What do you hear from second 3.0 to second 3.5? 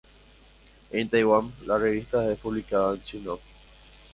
chino.